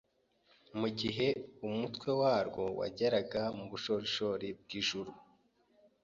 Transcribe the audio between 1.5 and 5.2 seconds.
umutwe warwo wageraga mu bushorishori bw’ijuru,